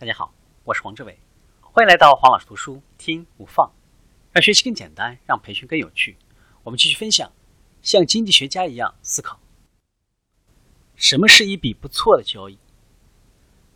[0.00, 0.32] 大家好，
[0.64, 1.18] 我是黄志伟，
[1.60, 3.70] 欢迎来到黄老师读书听无放，
[4.32, 6.16] 让学习更简单，让培训更有趣。
[6.62, 7.30] 我们继续分享，
[7.82, 9.38] 像经济学家一样思考，
[10.96, 12.58] 什么是一笔不错的交易？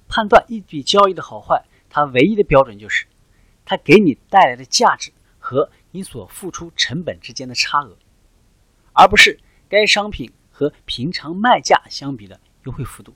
[0.09, 3.07] 判断一笔交易的好坏，它唯一的标准就是
[3.67, 7.99] 它给你带来的价值和你所付出成本之间的差额，
[8.95, 9.39] 而不是
[9.69, 13.15] 该商品和平常卖价相比的优惠幅度。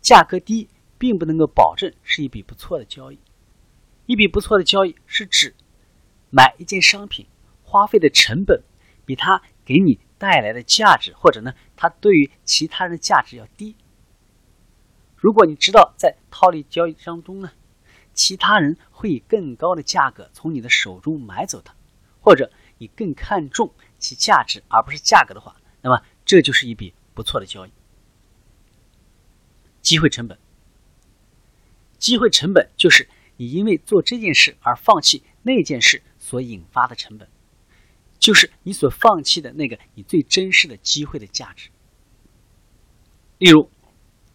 [0.00, 0.68] 价格低。
[1.02, 3.18] 并不能够保证是一笔不错的交易。
[4.06, 5.52] 一笔不错的交易是指
[6.30, 7.26] 买一件商品
[7.64, 8.62] 花费的成本
[9.04, 13.74] 比它给你带来的价值，或者呢，它对于其他人的价值要低。
[15.16, 17.50] 如果你知道在套利交易当中呢，
[18.14, 21.74] 其他人会以更高的价格从你的手中买走它，
[22.20, 22.48] 或者
[22.78, 27.72] 你更看重其价值而不是价格的话，那么这就是一笔不错的交易。
[29.80, 30.38] 机会成本。
[32.02, 37.28] 机会成本就是你因为做这件事而放弃那件事所引发的成本，
[38.18, 41.70] 就是你所放弃的那个你最珍视的机会的价值。
[43.38, 43.70] 例如，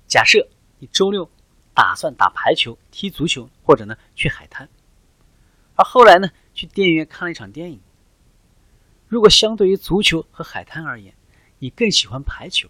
[0.07, 0.47] 假设
[0.79, 1.29] 你周六
[1.73, 4.69] 打算打排球、踢足球，或者呢去海滩，
[5.75, 7.81] 而后来呢去电影院看了一场电影。
[9.09, 11.13] 如果相对于足球和海滩而言，
[11.59, 12.69] 你更喜欢排球，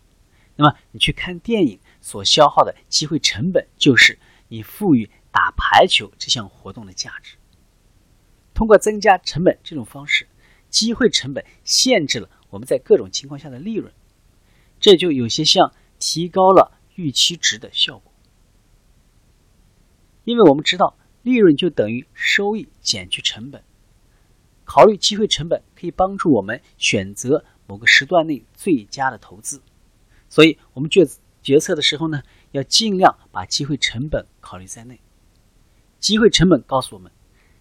[0.56, 4.18] 那么你去看电影所消耗的机会成本就是。
[4.48, 7.36] 以赋予打排球这项活动的价值，
[8.54, 10.28] 通过增加成本这种方式，
[10.70, 13.94] 机会成本限制了我们在各种情况下的利润，
[14.80, 18.14] 这就有些像提高了预期值的效果。
[20.24, 23.64] 因为我们知道，利润就等于收益减去成本，
[24.66, 29.62] 考虑机会成本可以帮助我们选择某个时段内最佳的投资，
[30.30, 31.06] 所以我们就
[31.48, 32.22] 决策的时候呢。
[32.52, 34.98] 要尽量把机会成本考虑在内。
[36.00, 37.12] 机会成本告诉我们，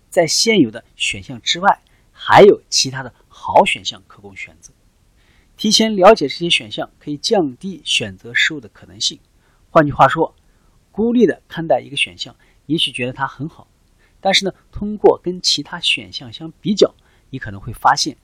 [0.09, 4.73] 在现有的选项之外，还有其他的好选项可供选择。
[5.57, 9.19] 提前了解这些选项，可以降低选择失误的可能性。
[9.71, 10.37] 换句话说，
[10.93, 12.35] 孤立的看待一个选项，
[12.67, 13.67] 也许觉得它很好，
[14.21, 16.95] 但是呢，通过跟其他选项相比较，
[17.31, 18.17] 你可能会发现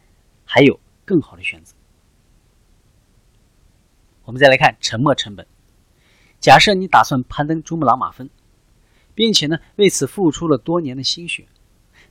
[0.44, 1.74] 还有更好的选择。
[4.24, 5.46] 我们再来看沉没成本。
[6.40, 8.28] 假设你打算攀登珠穆朗玛峰，
[9.14, 11.46] 并且呢为此付出了多年的心血，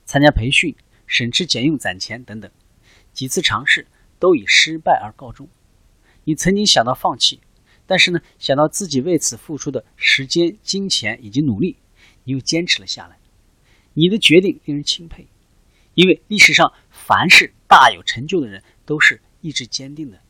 [0.04, 0.74] 参加培训、
[1.06, 2.50] 省吃俭用攒钱等等，
[3.12, 3.86] 几次尝试
[4.18, 5.48] 都以失败而告终。
[6.24, 7.40] 你曾经想到放弃，
[7.86, 11.76] 但是呢想到自己为此付出的时间、金钱以及努力，
[12.24, 13.18] 你又坚持了下来。
[13.94, 15.26] 你的决定令人钦佩，
[15.94, 20.21] 因为历史上凡是大有成就的人都是意志坚定的。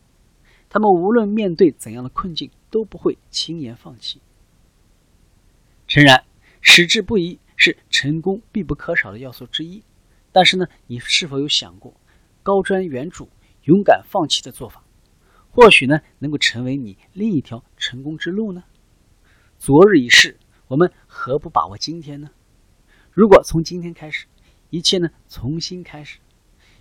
[0.72, 4.22] 他们无论面对怎样的困境，都不会轻言放弃。
[5.86, 6.24] 诚然，
[6.62, 9.82] 矢志不移是成功必不可少的要素之一。
[10.32, 11.92] 但是呢，你是否有想过，
[12.42, 13.28] 高瞻远瞩、
[13.64, 14.82] 勇敢放弃的做法，
[15.50, 18.64] 或许呢，能够成为你另一条成功之路呢？
[19.58, 20.38] 昨日已逝，
[20.68, 22.30] 我们何不把握今天呢？
[23.10, 24.24] 如果从今天开始，
[24.70, 26.18] 一切呢重新开始，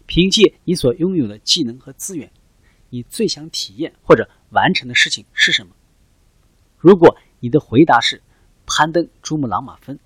[0.06, 2.31] 凭借你所拥有的技能和资源。
[2.91, 5.74] 你最想体验或者完成的事情是什么？
[6.78, 8.22] 如果你的回答是
[8.66, 9.97] 攀登珠穆朗玛峰，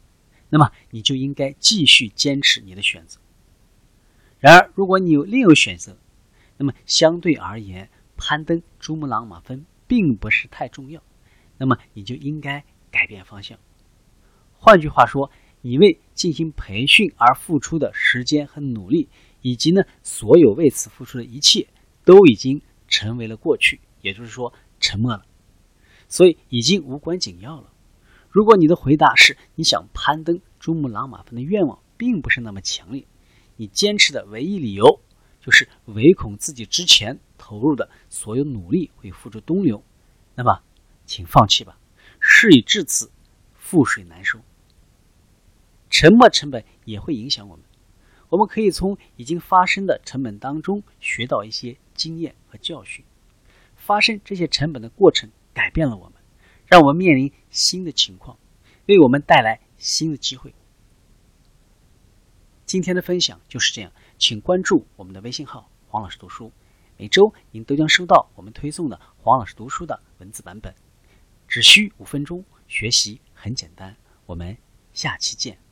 [0.50, 3.20] 那么你就应该继续坚持你的选择。
[4.40, 5.98] 然而，如果你有另有选择，
[6.58, 11.02] 那么相对而言，攀登珠穆朗玛峰并不是太重要，
[11.58, 13.58] 那么你就应该改变方向。
[14.54, 15.32] 换句话说，
[15.62, 19.10] 你为进行培训而付出的时间和努力，
[19.42, 21.68] 以及呢所有为此付出的一切，
[22.04, 22.62] 都已经。
[22.88, 25.26] 成为了过去，也就是说沉默了，
[26.08, 27.72] 所以已经无关紧要了。
[28.30, 33.06] 如果你的回答是你想攀登珠穆朗玛峰的愿望并不是那么强烈，
[33.56, 35.00] 你坚持的唯一理由
[35.40, 39.84] 就是唯恐自己之前投入的所有努力会付诸东流，
[40.36, 40.62] 那么
[41.06, 41.78] 请放弃吧。
[42.20, 43.12] 事已至此，
[43.62, 44.40] 覆水难收。
[45.90, 47.64] 沉默成本也会影响我们。
[48.36, 53.06] 我们可以从已经发生的成本当中学到一些经验和教训。
[53.78, 56.16] 发生这些成本的过程改变了我们，
[56.66, 58.38] 让我们面临新的情况，
[58.88, 60.54] 为我们带来新的机会。
[62.66, 66.52] 今天的分享就是这样，请关注我们的微信号“黄老师读书”，
[67.00, 70.76] 每周您都将收到我们推送的黄老师读书的文字版本。
[71.48, 73.96] 只需五分钟，学习很简单。
[74.26, 74.58] 我们
[74.92, 75.65] 下期见。